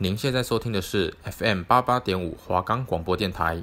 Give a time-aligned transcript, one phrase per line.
[0.00, 3.60] 您现在收听的是 FM 八八点五华冈广播电台。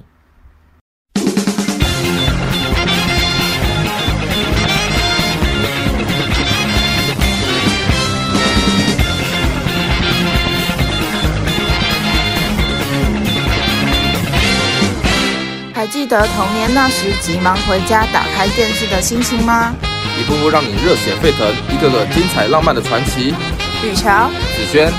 [15.74, 19.74] 还记得童年那时急忙回家打开电视的心情吗？
[20.20, 23.34] 一步步让你热血沸腾，一个个精彩浪漫的传奇。
[23.82, 24.92] 雨乔、子轩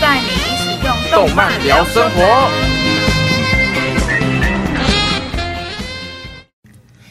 [0.00, 0.28] 带你
[1.14, 2.50] 动漫聊生活。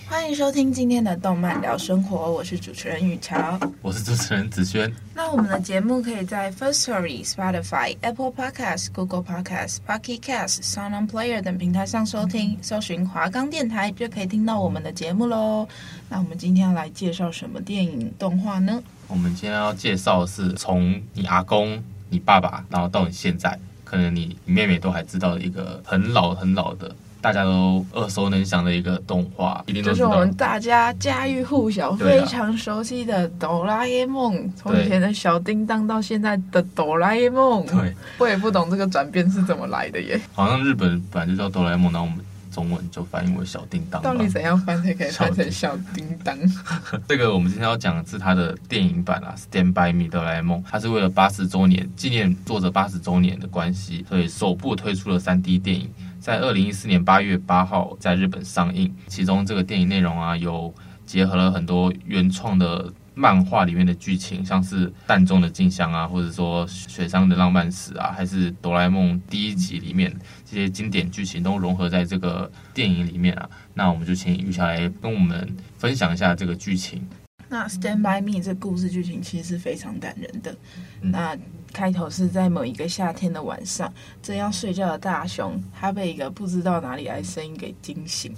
[0.09, 4.93] 欢迎收听今天的动漫聊生活，我是主持人雨乔，我是主持人子轩。
[5.15, 15.65] 那我们的节目可以在 First Story、Spotify、Apple Podcasts、Google Podcasts、Pocket Casts、Sound On Player 等平台上收听，搜寻华冈电台就可以听到我们的节目喽。
[16.09, 18.83] 那我们今天要来介绍什么电影动画呢？
[19.07, 23.57] 我们今天要介绍的是从你阿公、你爸爸，然后到你现在，
[23.93, 26.93] 可能你你妹妹都还知道的一个很老很老的。
[27.21, 34.51] 大家都耳熟能详的一个动画，一定都就是我们大家家喻户晓、非常熟悉的哆啦 A 梦。
[34.57, 40.19] 从以前的小叮当到现在的哆啦 A 梦，对，我也不懂这个转变是怎么来的耶。
[40.33, 42.19] 好像日本本来就叫哆啦 A 梦，然后我们
[42.53, 44.01] 中文就翻译为小叮当。
[44.01, 46.37] 到底怎样翻才可以翻成小叮当？
[47.09, 55.89] 这个我们今天要讲的是它的电影版啊，《Stand by Me》哆啦 A 梦，它是为了八十周年纪念作者八十周年的关系，所以首部推出了三 D 电影。
[56.19, 60.73] 在二零一四年八月八号在日本上映，其中这个电影内容啊，有
[61.05, 70.13] 结合了很多原创的漫画里面的剧情，像是蛋中的静香啊，或者说雪山的浪漫史啊，还是哆啦 A 梦第一集里面
[70.45, 73.49] 这些经典剧情都融合在这个电影里面啊。
[73.73, 77.07] 那我们就请雨乔来跟我们分享一下这个剧情。
[77.49, 80.55] 那《Stand by Me》这故事剧情其实是非常感人的。
[81.01, 81.37] 那
[81.71, 83.93] 开头是在某一个夏天的晚上，
[84.23, 88.33] 正要睡觉的大雄，他被一个不知道哪里来的声音给惊醒。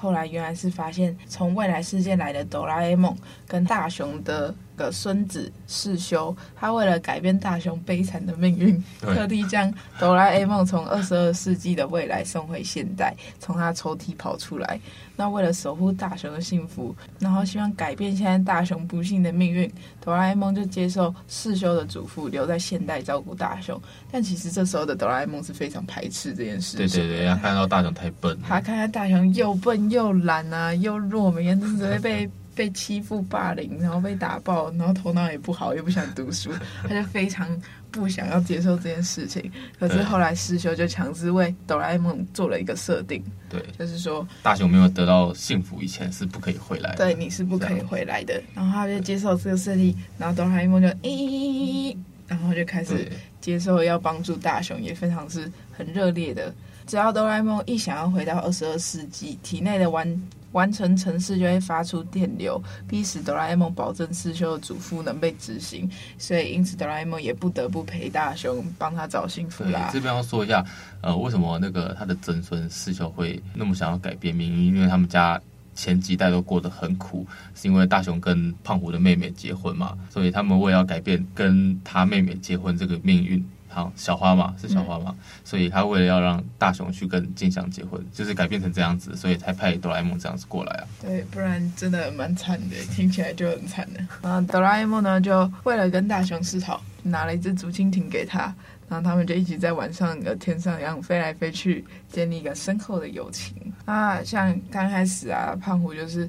[0.00, 3.14] 后来原来是发现从未来世界来的哆啦 A 梦
[3.46, 14.80] 跟大雄的个孙子世修，他为了改变大雄悲惨的命运，特地将哆啦 A 梦从二十二世纪的未来送回现代，从他抽屉跑出来。
[15.16, 19.70] 那为了守护大雄的幸福，然后希望改变现在大雄不幸的命运，
[20.00, 23.78] 哆啦 A 梦就接受世修的嘱咐，留在现代照顾大雄。
[24.10, 27.00] 但其实这时候的哆啦 A 梦是非常排斥这件事情。
[27.00, 32.30] 对对对，他看到大雄太笨，他看到大雄又笨又懒啊，又弱，每天都只会被。
[32.60, 36.50] 被欺负、霸凌，然后被打爆，然后头脑也不好，也不想读书，
[36.82, 37.48] 他就非常
[37.90, 39.50] 不想要接受这件事情。
[39.78, 48.38] 可是后来师兄就强制为哆啦 A 梦做了一个设定，对，就是说大雄没有得到幸福以前是不可以回来的，对，你是不可以回来的。
[48.54, 51.96] 然后他就接受这个设定，然后哆啦 A 梦就咦，
[52.28, 53.10] 然后就开始
[53.40, 56.52] 接受要帮助大雄，也非常是很热烈的。
[56.86, 60.06] 只要哆啦 A 梦一想要回到二十二世纪，体内的玩。
[60.52, 65.88] 完成程式就会发出电流，逼使哆啦 A 梦保证世修的嘱咐能被执行，
[66.18, 69.90] 所以因此哆啦 A 梦也不得不陪大雄帮他找幸福啦。
[69.92, 70.64] 这边要说一下，
[71.00, 74.74] 呃，为什么那个他的曾孙世修会那么想要改变命运？
[74.74, 75.40] 因为他们家
[75.74, 83.44] 前几代都过得很苦，是因为大雄跟胖虎的妹妹结婚嘛，所以他们为了要改变跟他妹妹结婚这个命运。
[83.72, 90.84] 好，小花嘛，是小花嘛，嗯、所以他为了要让大雄去跟静香结婚，就是改变成这样子，所以才派哆啦 A 梦这样子过来啊。
[91.00, 94.00] 对，不然真的蛮惨的，听起来就很惨的。
[94.20, 98.52] 然后哆啦 A 梦呢，就为了跟大雄示好，拿了一只竹蜻蜓给他，
[98.88, 103.56] 然后他们就一起在晚上的天上一样飞来飞去，建立一个深厚的友情。
[103.84, 106.28] 啊，像刚开始啊，胖虎就是。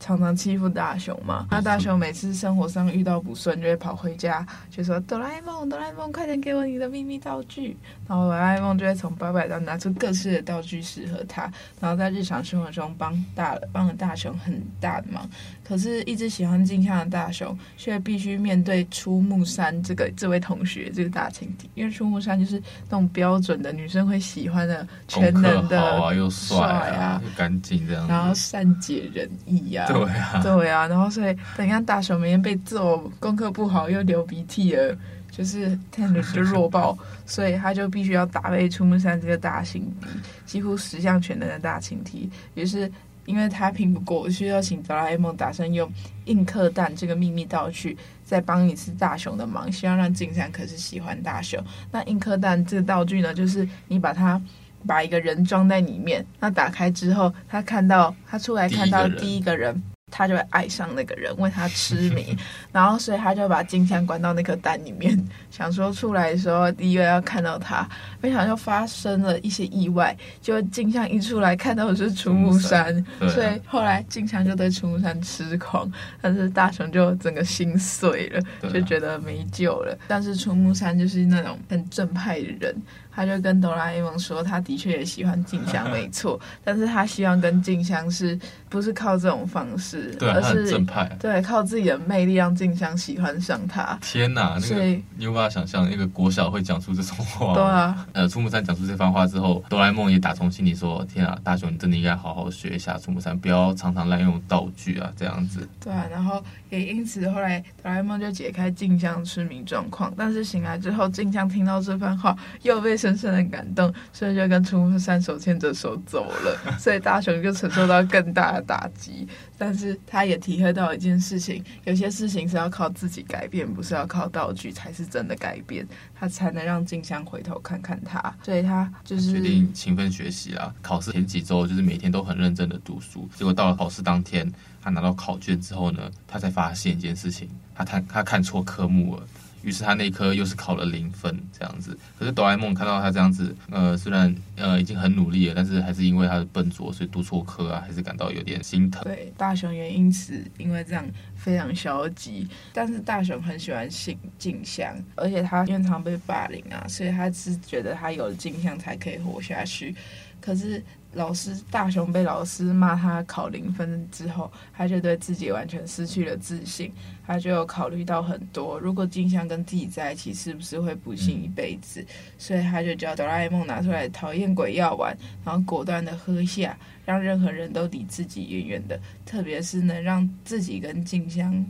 [0.00, 7.76] 常常欺负大雄嘛，那大雄每次生活上遇到不顺，就会跑回家，就说哆啦 A 梦，哆啦 A 梦，快点给我你的秘密道具。
[8.08, 11.42] 然后哆啦 A 梦就会从包包中拿出各式的道具适合他，
[11.78, 15.28] 然后在日常生活中帮大帮了大雄很大的忙。
[15.62, 29.89] 可是，一直喜欢静香的大雄，却必须面对出木山这个这位同学这个大情敌，因为出木山就是那种标准的女生会喜欢的全能的，又帅啊，又干净这样，然后善解人意呀、啊。
[29.92, 34.96] 对啊，对啊，然后所以等一下大雄每天被揍，功课不好又流鼻涕了，
[35.30, 36.96] 就是看着就弱爆，
[37.26, 40.06] 所以他就必须要打败出木山这个大型敌，
[40.46, 42.30] 几乎十项全能的大型敌。
[42.54, 42.90] 于是
[43.26, 45.90] 因为他拼不过，需要请哆啦 A 梦打算用
[46.24, 51.62] 硬壳蛋这个秘密道具，再帮一次大雄的忙，希望让静山可是喜欢大雄。
[51.90, 54.40] 那硬壳蛋这个道具呢，就是你把它。
[54.86, 62.36] 把一个人装在里面，那打开之后，他看到他出来看到第一个人，他就会爱上那个人，为他痴迷，
[62.72, 65.16] 然后所以他就把静香关到那颗蛋里面，
[65.50, 67.88] 想说出来的时候第一个要看到他，
[68.20, 75.90] 没想到就发生了一些意外，就金香一出来看到的是出木山，所以后来金香就对出木山痴狂，
[76.20, 78.42] 但是大雄就整个心碎了，
[78.72, 82.74] 就觉得没救了，但是出木山就是那种很正派的人。
[83.12, 93.98] 他就跟哆啦 A 梦说，他的确也喜欢静香，没错，但是他希望跟静香是不是靠这种方式，对而是正派，对，靠自己的魅力让静香喜欢上他。
[94.00, 97.52] 天哪，那个你有办法想象一个国小会讲出这种话？
[97.54, 105.68] 对啊，呃，出木山讲出这番话之后，哆啦 A 梦也打从心里说：天啊，大雄，你真的应该好好学一下出木山，不要常常滥用道具啊，这样子。
[105.82, 112.99] 对啊，然后也因此后来哆啦 A 梦就解开静香痴迷状况，但是醒来之后，静香听到这番话又被。
[113.00, 116.58] 深深的感动，所以就跟出木山手牵着手走了。
[116.78, 119.26] 所以大雄就承受到更大的打击，
[119.56, 128.20] 但是他也体会到一件事情：有些事情是要靠自己改变，不是要靠道具才是真的改变，他才能让静香回头看看他。
[128.42, 130.74] 所以他就是决定勤奋学习啊。
[130.82, 134.50] 考试前几周就是每天都很认真的读书，结果到了考试当天，
[134.82, 139.22] 他拿到考卷之后呢，他才发现一件事情：他看他看错科目了。
[139.62, 141.96] 于是他那科又是考了零分，这样子。
[142.18, 149.02] 可是哆啦 A 梦看到他这样子，呃，虽然呃已经很努力了，但是还是因为他的笨拙，所以读错科啊，还是感到有点心疼。
[149.04, 151.04] 对，大雄也因此因为这样
[151.34, 152.48] 非常消极。
[152.72, 159.94] 但是大雄很喜欢静静香，而且他经常被霸凌啊，所以他是觉得他有了静香才可以活下去。
[160.40, 160.82] 可是。
[161.14, 166.92] 老师大雄被老师骂他考零分之后，他就对自己完全失去了自信。
[167.26, 172.04] 他就有考虑到很多，如果静香跟自己在一起，是不是会不幸一辈子？
[172.38, 181.64] 所以他就叫哆啦 A 梦拿出来讨厌鬼药丸，然后果断的喝下，让任何人都离自己远远的，特别是能让自己跟静香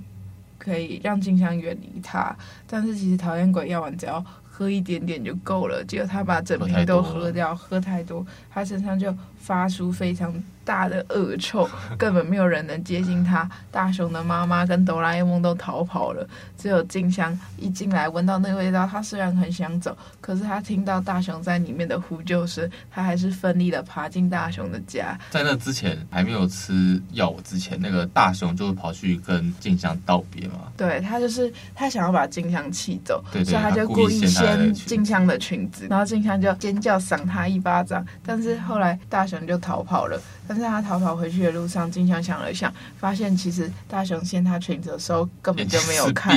[0.58, 2.34] 可以让静香远离他。
[2.66, 4.24] 但是其实讨厌鬼药丸只要
[4.60, 9.10] 喝一点点就够了，结果他把整瓶都喝掉，喝太多，他身上就
[9.40, 10.32] 发出非常
[10.64, 13.48] 大的恶臭， 根本没有人能接近他。
[13.72, 16.26] 大雄的妈妈跟哆啦 A 梦都逃跑了，
[16.58, 25.18] 只有静香一进来闻到那个味道，他虽然很想走，可是他听到大雄在里面的呼救声，他还是奋力的爬进大雄的家。
[25.30, 30.70] 在那之前还没有吃药之前，那个大雄就跑去跟静香道别嘛。
[30.76, 40.20] 对，他就是他想要把静香气走，对对，所以他就故意掀静香的裙子，然后静香就尖叫赏他一巴掌，但是后来大雄就逃跑了。
[40.48, 46.36] 但是他逃跑回去的路上，静香想了想，发现其实大雄掀他裙子的时候根本就没有看，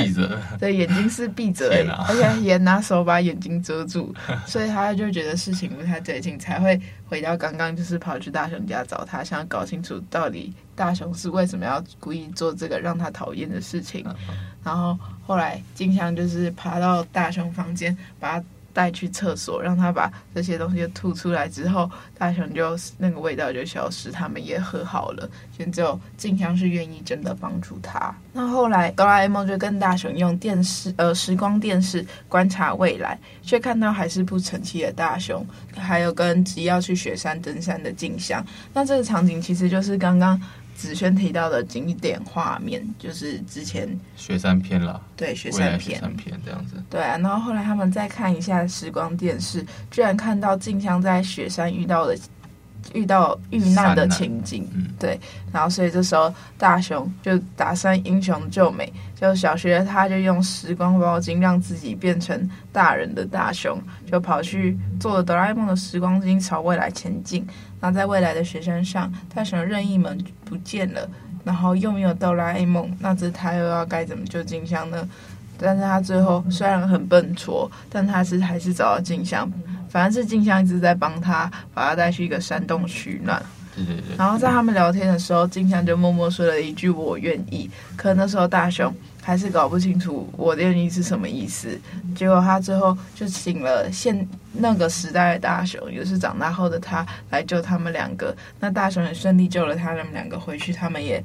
[0.60, 4.14] 对，眼睛是闭着的，而且也拿手把眼睛遮住，
[4.46, 14.06] 所以他就觉得事情不太对劲，才会回到刚刚，就是跑去大雄家找他，想要搞清楚到底大雄是为什么要故意做这个让他讨厌的事情。
[14.62, 14.96] 然后
[15.26, 18.44] 后来静香就是爬到大雄房间，把他。
[18.74, 25.26] 带去厕所，让他把这些东西吐出来之后，大雄就那个味道就消失，他们也和好了。
[25.56, 28.14] 现在只有静香是愿意真的帮助他。
[28.32, 38.44] 那后来哆啦 A 梦就跟大雄用电视呃时光电视观察未来，却看到还是不成器的大雄，还有跟执意要去雪山登山的静香。
[38.72, 40.40] 那这个场景其实就是刚刚。
[40.74, 45.00] 子轩提到的经典画面，就是之前雪山篇了。
[45.16, 46.82] 对，雪山篇，雪山篇这样子。
[46.90, 52.18] 对啊，然后后来他们再看一下时光电视，居然看到静香在雪山遇到的
[52.92, 54.68] 遇到遇难的情景。
[54.74, 55.18] 嗯，对。
[55.52, 67.46] 然后所以这时候大雄就打算英雄救美，就小学他就用时光包巾让自己变成大人的大雄，就跑去做了哆啦 A 梦的时光机朝未来前进。
[67.84, 71.06] 那在未来的雪山上，他想任意门不见了，
[71.44, 75.06] 然后又没有哆啦 A 梦，那只他又要该怎么救静香呢？
[75.58, 79.46] 但是他最后虽然很笨拙，但他是还是找到静香，
[79.90, 83.42] 反正是静香一直在帮他，把他带去一个山洞取暖。
[84.16, 88.92] 然后在他们聊天的时候，静香就默默说了一句“我愿意”，可那时候大雄。
[89.26, 91.80] 还是搞不清楚我的愿意是什么意思，
[92.14, 98.36] 结果他最后就请了现那个时代的大雄，也就是长大后的他来救他们两个。
[98.60, 101.24] 那大雄也顺利救了他们两个回去，他们也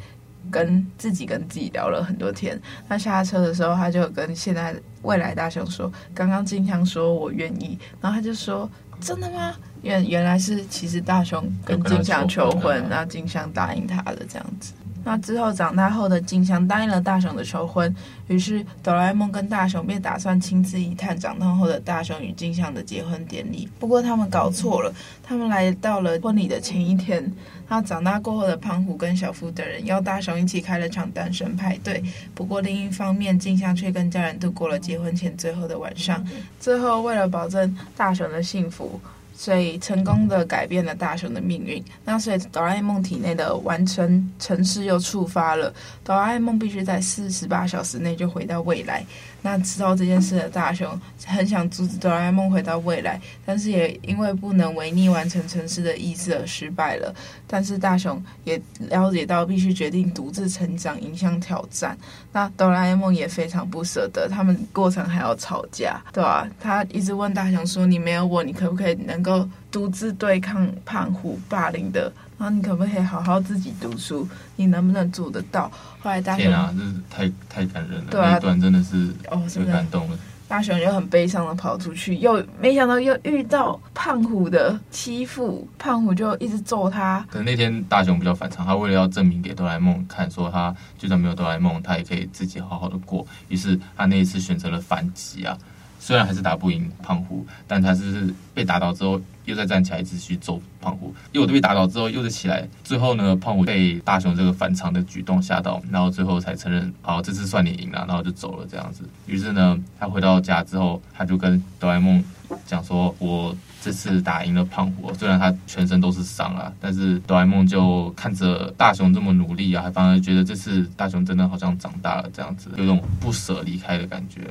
[0.50, 2.58] 跟自己跟自己聊了很多天。
[2.88, 14.74] 那下车的时候，他就跟现在未来大雄说：“刚刚静香说我愿意。”然后他就说：“真的吗？”原原来是其实大雄跟静香求婚，然后静香答应他的这样子。
[15.10, 17.94] 那之后长大后的静香答应了大雄的求婚，
[18.28, 23.68] 于是哆啦 A 梦跟大雄便打算亲自一探长大后的大雄与静香的结婚典礼。
[23.80, 27.34] 不过他们搞错了，他们来到了婚礼的前一天。
[27.68, 32.04] 那长大过后的胖虎跟小夫等人邀大雄一起开了场单身派对。
[32.36, 36.24] 不过另一方面，静香却跟家人度过了结婚前最后的晚上。
[36.60, 39.02] 最后为了保证大雄的幸福。
[39.40, 41.82] 所以成功的改变了大雄的命运。
[42.04, 49.06] 那所以哆啦 A 梦体内的完成程式又触发了，哆啦 A 梦必须在四十八小时内就回到未来。
[49.42, 57.14] 那知道这件事的大雄很想阻止哆啦 A 梦回到未来，但是也因为不能违逆完成城市的意志而失败了。
[57.48, 61.98] 但是大雄也了解到必须决定独自成长，迎向挑战。
[62.32, 66.50] 那哆啦 A 梦也非常不舍得，他们过程还要吵架，对吧、啊？
[66.60, 72.12] 他一直问大雄说：“你没有我，你可不可以能够独自对抗胖虎霸凌的？
[72.40, 74.28] 然后你可不可以好好自己读书？
[74.56, 75.70] 你能不能做得到？”
[76.02, 80.18] 后来大雄，天啊，这是太太感人了，对啊，那一段真的是哦，是感动了。
[80.48, 87.24] 大雄就很悲伤的跑出去，又没想到又遇到胖虎的欺负，胖虎就一直揍他。
[87.30, 93.28] 可能那天大雄比较反常，他为了要证明给哆啦 A 梦看，说他就算没有哆啦 A 梦，他也可以自己好好的过。
[93.50, 95.56] 于是他那一次选择了反击啊。
[96.00, 101.14] 虽然还是打不赢胖虎，但他是被打倒之后又再站起来，继续揍胖虎。
[101.34, 109.04] 又被打倒之后又再起来，最后呢，胖虎被大雄这个反常的举动吓到，然后最后才承认，好，这次算你赢了，然后就走了这样子。
[109.28, 112.24] 于是呢，他回到家之后，他就跟哆啦 A 梦
[112.66, 124.42] 讲说：“我这次打赢了胖虎，虽然他全身都是伤啊，但是哆啦 A 梦就看着大雄这么努力啊，还反而觉得这次大雄真的好像长大了这样子，有种不舍离开的感觉。”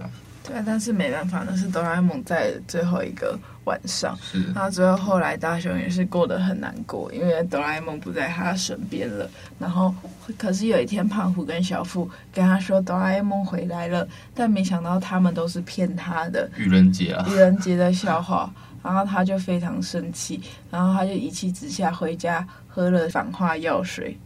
[0.48, 4.18] 对，但是没办法，那是哆啦 A 梦在最后一个晚上。
[4.22, 4.42] 是。
[4.54, 9.28] 那最后后来大雄也是过得很难过，因为哆啦 A 梦不在他身边了。
[9.58, 9.94] 然后，
[10.36, 16.50] 可是有一天胖虎跟小富跟他说哆啦 A 梦回来了，但没想到他们都是骗他的。
[16.56, 17.26] 愚人节啊！
[17.28, 18.50] 愚人节的笑话。
[18.80, 20.40] 然后他就非常生气，
[20.70, 24.16] 然后他就一气之下回家喝了反话药水。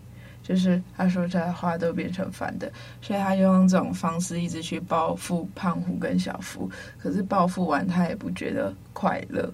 [0.43, 2.71] 就是他说出来的话都变成反的，
[3.01, 6.71] 所以他就用这种方式一直去报复胖虎跟小夫。
[6.99, 9.49] 可是报复完他也不觉得快乐，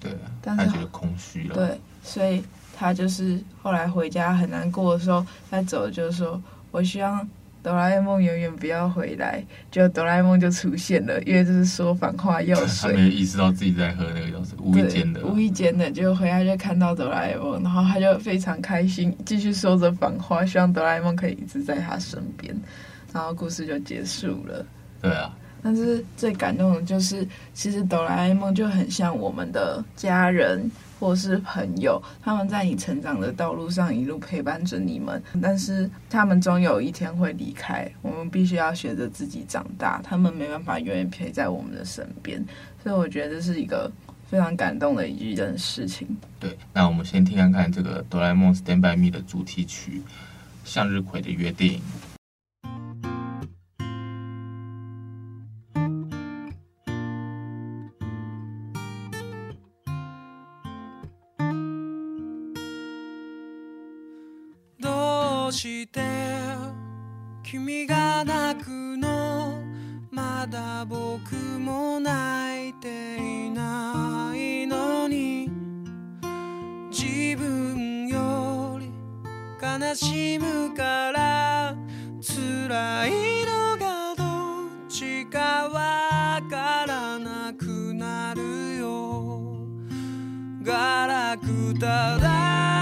[0.00, 0.10] 对，
[0.42, 1.54] 但是他觉得空虚了。
[1.54, 2.44] 对，所以
[2.76, 7.28] 他就是后来回家很难过的时候，他走就是说，我希望。
[7.64, 12.92] 哆啦 A 梦永远不要回来，就哆啦 A 梦就出现了，因为这是说反话药水。
[12.92, 15.24] 他没意识到自己在喝那个药水，无意间的。
[15.24, 22.54] 无意间的，就回来就看到哆啦 A 梦，然后他就非常开心，继续说着反话，希望哆啦 A 梦可以一直在他身边，
[23.14, 24.66] 然后故事就结束了。
[25.00, 25.34] 对啊。
[25.64, 30.70] 但是最感动的就是，其实哆啦 A 梦就很像我们的家人。
[31.00, 42.42] 或是朋友，他们在你成长的道路上一路陪伴着你们，但是他们终有一天会离开，我们必须要学着自己长大，他们没办法永远陪在我们的身边，
[42.82, 43.90] 所以我觉得这是一个
[44.30, 46.08] 非常感动的一件事情。
[46.40, 50.00] 对，那我们先听看看这个《哆啦 A 梦 Stand by Me》的主题曲
[50.64, 51.80] 《向日葵的约定》。
[70.44, 75.50] まだ僕も泣いていないのに。
[76.90, 78.92] 自分より
[79.58, 81.74] 悲しむから
[82.20, 89.66] 辛いのがどっちかわからなくなるよ。
[90.62, 92.73] ガラクタだ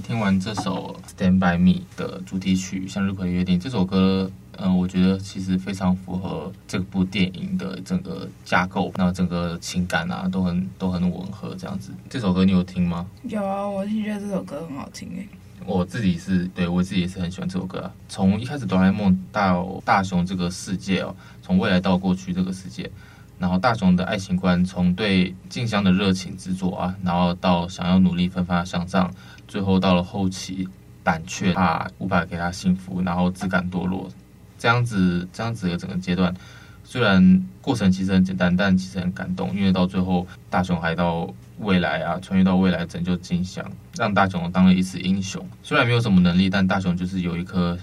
[0.00, 11.92] 听完这首《Stand by Me》的主题曲《向日葵的约定》，这首歌，嗯、呃，我觉得其实非常符合这部电影的整个架构，那整个情感啊，都很都很吻合，这样子。
[12.08, 13.06] 这首歌你有听吗？
[13.24, 15.28] 有啊，我是觉得这首歌很好听诶。
[15.64, 17.92] 我自己是对我自己也是很喜欢这首歌啊。
[18.08, 22.90] 从一开始哆啦 A 梦到大雄这个世界哦，从未来到过去这个世界。
[23.38, 29.12] 然后大雄的爱情观，从对静香的热情执着啊，然后到想要努力奋发向上，
[29.52, 30.66] 最后到了后期
[31.04, 34.08] 胆怯，怕无法给他幸福，然后自甘堕落，
[34.56, 36.34] 这样子这样子的整个阶段，
[36.82, 43.62] 虽然过程其实很简单，但其实很感动，因为到最后大雄还到未来啊，穿越到未来拯救金香，
[43.94, 45.46] 让大雄当了一次英雄。
[45.62, 47.76] 虽然没有什么能力，但大雄就是有一颗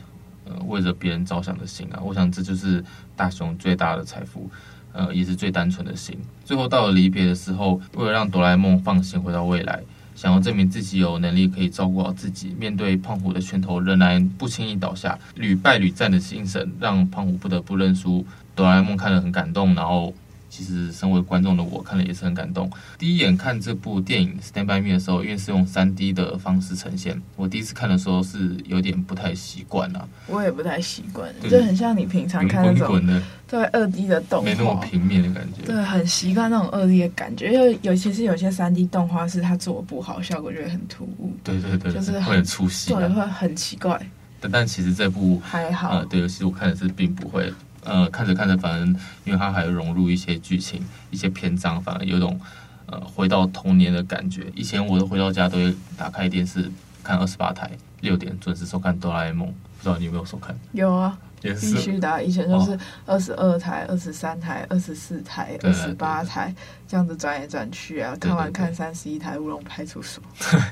[0.45, 2.83] 呃为着别人着想的心啊，我想这就是
[3.15, 4.49] 大雄最大的财富。
[4.91, 6.17] 呃，也是最单纯的心。
[6.43, 9.83] 最后到了离别的时候，为了让哆啦 A 梦放心回到未来，
[10.19, 18.25] 想要证明自己有能力可以照顾好自己，面对胖虎的拳头仍然不轻易倒下，屡败屡战的精神让胖虎不得不认输。
[18.53, 20.13] 哆啦 A 梦看了很感动，然后。
[20.49, 22.69] 其实，身为观众的我看了也是很感动。
[22.97, 30.07] 第一眼看这部电影《Stand by Me》的时候，因为是用三 D 的方式呈现，我第一次看的时候是有点不太习惯啊。
[30.27, 35.63] 我也不太习惯，就很像你平常看那种对二 D 的动画，没那么平面的感觉。
[35.65, 41.31] 对，很习惯那种二 D 的感觉，因为尤其是有些三 D 动画是它做不好，效果就会很突兀。
[41.43, 43.99] 对对对，就是会很出戏，对，会很奇怪。
[44.41, 47.53] 但但其实这部还好，呃，对，其实我看的是并不会。
[47.83, 48.85] 呃，看着看着，反而
[49.23, 52.39] 因为它还融入一些剧情、一些篇章，反而有种
[52.87, 54.45] 呃回到童年的感觉。
[54.55, 56.69] 以前我都回到家都会打开电视
[57.03, 59.47] 看二十八台，六点准时收看哆啦 A 梦。
[59.47, 60.53] 不知道你有没有收看？
[60.73, 62.21] 有啊，也是必须的。
[62.21, 66.53] 以前就是二十二台、二十三台、二十四台、二十八台
[66.85, 68.13] 这样子转来转去啊。
[68.19, 70.21] 看完看三十一台《乌龙派出所》。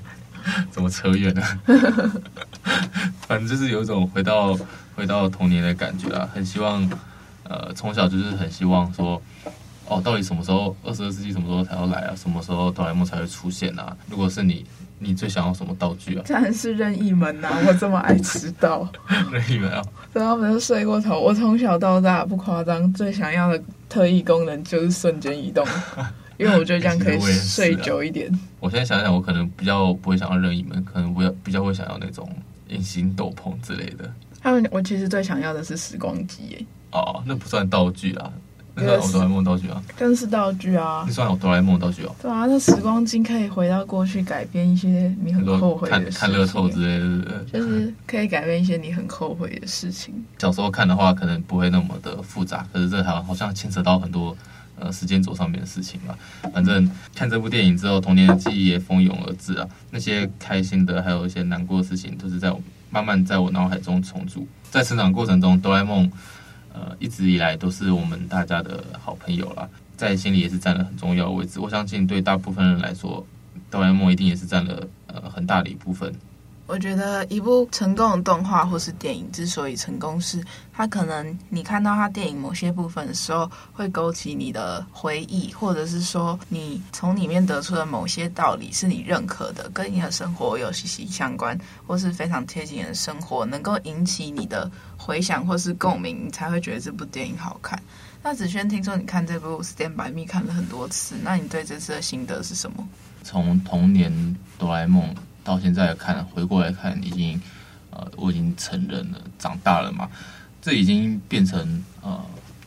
[0.72, 1.44] 怎么扯远了？
[3.28, 4.58] 反正就是有一种回到
[4.96, 6.90] 回到童年的感觉啊，很希望，
[7.44, 9.22] 呃，从小就是很希望说，
[9.88, 12.16] 哦，到底什么时候二十二世纪什么时候才要来啊？
[12.16, 13.96] 什么时候哆啦 A 梦才会出现啊？
[14.10, 14.66] 如果是你，
[15.00, 16.24] 你最想要什么道具啊？
[16.28, 17.60] 当然是任意门呐、啊！
[17.68, 18.88] 我这么爱迟到，
[19.32, 19.82] 任意门啊！
[20.14, 21.20] 然后没有睡过头。
[21.20, 25.66] 我从小到大不夸张，最想要的特异功能就是瞬间移动。
[26.38, 28.32] 因为我觉得这样 可以睡久一点。
[28.60, 32.30] 我现在想想，我可能比较不会想要任意门，可能不要比较会想要那种
[32.70, 34.12] 隐形斗篷之类的。
[34.42, 38.32] 他们，我其实最想要的是时光机，哦，那不算道具啦，
[38.76, 41.12] 那算哆啦 A 梦道具啊，更是道具啊那。
[41.12, 42.16] 算哆啦 A 梦道具哦。
[42.22, 46.20] 对啊，那时光机可以回到过去，改变一些你很后悔的事情。
[46.20, 50.14] 看看乐透之类的就是可以改变一些你很后悔的事情。
[50.38, 54.38] 小时候看的话，可能不会那么的复杂，可是这好好像牵扯到很多
[54.80, 56.18] 呃时间轴上面的事情吧。
[56.54, 59.68] 反正看这部电影之后，童年的记忆也蜂拥而至啊。
[59.92, 64.48] 那些开心的，还有一些难过的事情，都是在我慢慢在我脑海中重组。
[64.70, 66.12] 在成长过程中，哆啦 A 梦
[66.74, 71.60] 呃一直以来都是我们大家的好朋友啦，在心里也是占了很重要的位置。
[71.60, 73.26] 我相信对大部分人来说，
[73.72, 76.14] 哆啦 A 梦一定也是占了呃很大的一部分。
[76.68, 97.82] 我觉得一部成功的动画或是电影之所以成功，是它可能你看到它电影某些部分的时候，会勾起你的回忆，或者是说你从里面得出的某些道理是你认可的，跟你的生活有息息相关，或是非常贴近你的生活，能够引起你的回想或是共鸣，你才会觉得这部电影好看。
[98.22, 102.86] 那子轩听说你看这部《Stand by Me》看了很多次，那你对这次的心得是什么？
[103.24, 105.16] 从童年哆啦 A 梦
[105.48, 107.42] 到现在看，回过来看，已经
[107.92, 110.10] 呃，我已经成人了，长大了嘛，
[110.62, 112.20] 这已经变成呃，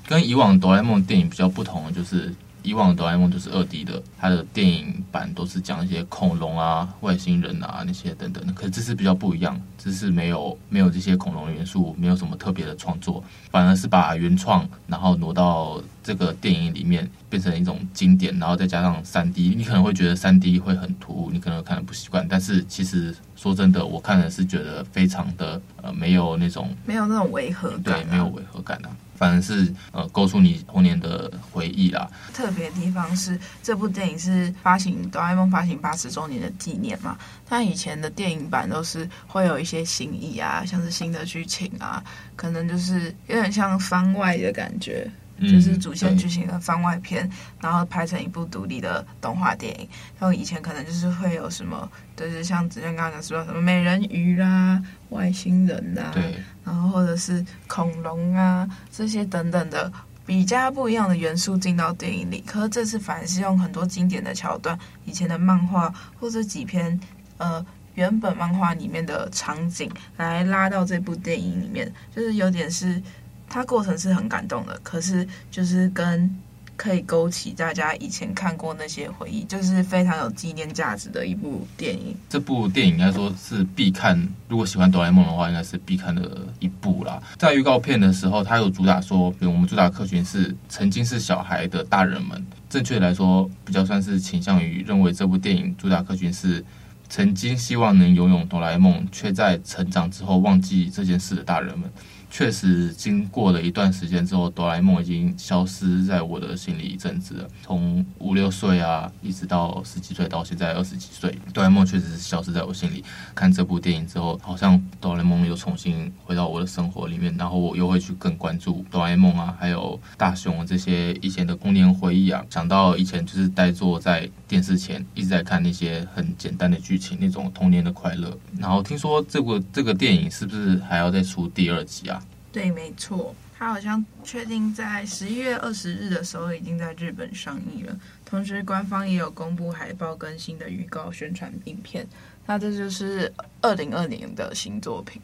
[0.07, 2.35] 跟以往哆啦 A 梦电影比较不同的就是。
[2.63, 8.45] 以往的哆啦 A 梦就是二 D 的，它的电影版都是讲一些恐龙啊、外星人啊那些等等。
[8.53, 19.55] 可是这次比较不一样，这次没有没有这些恐龙元素，没有什么特别的创作，反而是把原创然后挪到这个电影里面，变成一种经典，然后再加上三 D。
[19.57, 28.91] 你可能会觉得三 D 会很突兀，你可能看得不习惯，但是其实说真的，我看的是觉得非常的呃没有那种没有那种违和感、啊，对，没有违和感啊。
[29.21, 32.11] 反而是呃勾出你童年的回忆啦。
[32.33, 37.19] 特别的地方是，这部电影是发行哆啦 A 梦发行八十周年的纪念嘛。
[37.47, 42.03] 它以前的电影版都是会有一些新意啊，像是新的剧情啊，
[42.35, 47.29] 可能就是有点像番外的感觉，嗯、就是主线剧情的番外篇，
[47.61, 49.89] 然后拍成一部独立的动画电影。
[50.19, 56.11] 然后以前可能就是会有什么，就是像之前刚刚讲说什么美人鱼啦、外星人啦。
[56.13, 56.35] 对。
[56.65, 59.91] 然后或者是恐龙啊这些等等的
[60.25, 67.01] 比较不一样的元素进到电影里，可是这次反而是用很多经典的桥段、以前的漫画或者几篇
[67.39, 73.03] 呃原本漫画里面的场景来拉到这部电影里面，就是有点是
[73.51, 76.35] 它过程是很感动的，可是就是跟。
[76.77, 82.17] 可以勾起大家以前看过那些回忆，就是非常有纪念价值的一部电影。
[82.27, 87.23] 这部电影应该说是必看，如果喜欢哆啦 A 梦的话，应该是必看的一部啦。
[87.37, 92.43] 在预告片的时候，它有主打说，比如我们主打客群是曾经是小孩的大人们。
[92.71, 96.65] 正确来说，比较算是倾向于认为这部电影主打客群是
[97.11, 101.91] 曾经希望能拥有哆啦 A 梦，却在成长之后忘记这件事的大人们。
[102.31, 107.49] 确实，经过了一段时间之后，哆啦 A 梦已经消失在我的心里一阵子了。
[107.61, 113.05] 从五六岁啊，一直到十几岁，到现在二十几岁，哆啦 A 梦确实是消失在我心里。
[113.35, 122.45] 看这部电影之后，好像哆啦 A 梦又重新回到我的生活里面，然后我又会去更关注哆啦 A 梦啊，还有大雄这些以前的童年回忆啊。
[122.49, 128.39] 想到以前就是呆坐在电视前，一直在看那些很简单的剧情，那种童年的快乐。
[128.57, 132.20] 然后听说这部这个电影是不是还要再出第二集啊？
[132.53, 137.97] 对，没错，他好像确定在十一月二十日的时候已经在日本上映了。
[138.25, 142.07] 同时，官方也有公布海报更新的预告宣传影片。
[142.47, 145.23] 那这就是二零二零的新作品。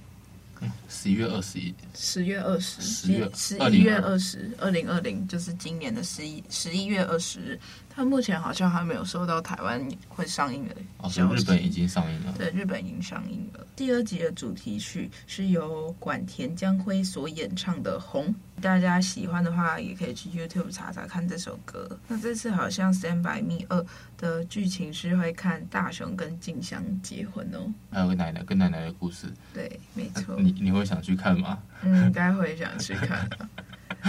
[0.89, 7.61] 十一月二十一，十月二十，十月十一月二十，二零二零就是今年的十一十一月二十日。
[7.97, 10.77] 它目前好像还没有收到台湾会上映的
[11.09, 11.21] 消息。
[11.23, 12.35] 哦，日本已经上映了。
[12.37, 13.67] 对，日本已经上映了。
[13.75, 18.27] 第二集的主题曲是由管田将辉所演唱的《红》，
[18.63, 21.99] 大家喜欢的话也可以去 YouTube 查查看这首歌。
[22.07, 23.81] 那这次好像《Stand by Me 二》
[24.19, 29.27] 的剧情是会看大雄跟静香结婚哦，还有个奶奶跟奶奶的故事。
[29.55, 30.35] 对，没错。
[30.35, 31.59] 啊，你你会想去看吗？
[31.83, 33.27] 嗯，应该会想去看。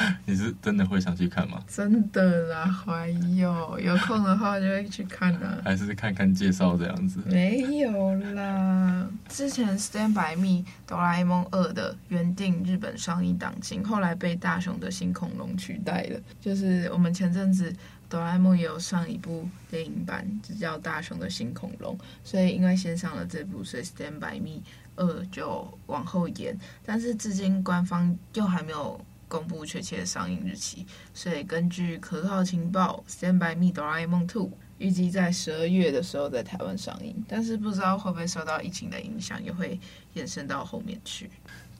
[0.25, 1.63] 你是真的会想去看吗？
[1.67, 5.57] 真的啦，怀疑哦，有空的话就会去看啦。
[5.63, 7.19] 还是看看介绍这样子？
[7.25, 16.19] 没有啦，之前《Stand by Me》哆啦 A 梦二的原定日本上映档期，后来被大雄的新恐龙取代了。
[16.39, 17.73] 就是我们前阵子
[18.09, 24.59] 哆啦 A 梦也有上一部电影版，就叫《大雄的新恐龙》，所以因为先上了这部，所以《Stand by Me》
[24.95, 28.99] 二就往后延，但是至今官方又还没有。
[29.27, 39.79] 公布确切的上映日期，所以根据可靠情报，《Stand by Me》哆啦 A 梦 Two 预计在十二月的时候在台湾上映，但是不知道会不会受到疫情的影响，也会
[40.13, 41.29] 延伸到后面去。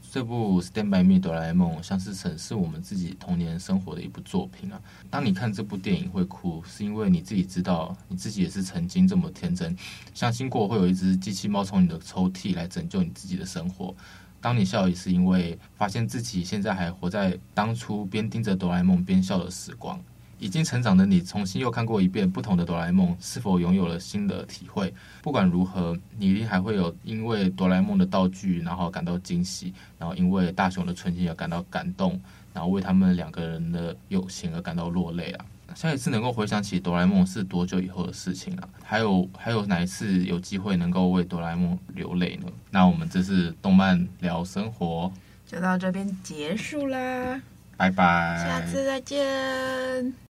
[0.10, 4.82] 这部《Stand by Me》哆啦 A 梦像是审视我们自己童年生活的一部作品啊。
[5.10, 9.76] 当你看这部电影会哭，是因为你自己知道你自己也是曾经这么天真，
[10.14, 13.94] 相信过会有一只机器猫从你的抽屉来拯救你自己的生活。
[14.40, 20.00] 当你笑，也是因为发现自己现在还活在当初边盯着哆啦 A 梦边笑的时光。
[20.40, 24.94] 已经成长的你，重新又看过一遍不同的哆啦 A 梦，是否拥有了新的体会？
[25.24, 32.22] 不管如何，你一定还会有因为哆啦 A 梦的道具，然后感到惊喜，然后因为大雄的纯情而感到感动，
[32.54, 35.46] 然后为他们两个人的友情而感到落泪啊！
[35.76, 38.68] 下一次能够回想起哆啦 A 梦是多久以后的事情啊？
[38.84, 42.48] 还有还有哪一次有机会能够为哆啦 A 梦流泪呢？
[42.72, 45.12] 那我们这次动漫聊生活
[45.46, 47.42] 就到这边结束啦，
[47.78, 50.14] 拜拜，下次再见。